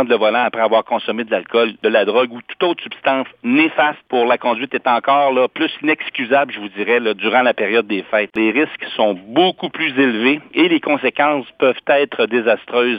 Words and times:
prendre 0.00 0.10
le 0.12 0.16
volant 0.16 0.44
après 0.44 0.62
avoir 0.62 0.82
consommé 0.84 1.24
de 1.24 1.30
l'alcool, 1.30 1.74
de 1.82 1.88
la 1.90 2.06
drogue 2.06 2.32
ou 2.32 2.40
toute 2.40 2.62
autre 2.62 2.82
substance 2.82 3.26
néfaste 3.42 3.98
pour 4.08 4.24
la 4.24 4.38
conduite 4.38 4.72
est 4.74 4.86
encore 4.86 5.30
plus 5.50 5.70
inexcusable, 5.82 6.54
je 6.54 6.60
vous 6.60 6.70
dirais, 6.70 7.00
durant 7.14 7.42
la 7.42 7.52
période 7.52 7.86
des 7.86 8.02
fêtes. 8.10 8.30
Les 8.34 8.50
risques 8.50 8.86
sont 8.96 9.12
beaucoup 9.28 9.68
plus 9.68 9.90
élevés 9.98 10.40
et 10.54 10.68
les 10.68 10.80
conséquences 10.80 11.44
peuvent 11.58 11.74
être 11.88 12.24
désastreuses. 12.24 12.98